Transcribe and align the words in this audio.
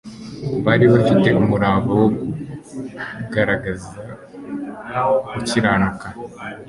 Bari 0.65 0.85
bafite 0.93 1.27
umurava 1.41 1.91
wo 1.99 2.07
kugaragaza 3.27 4.01
gukiranuka, 5.33 6.07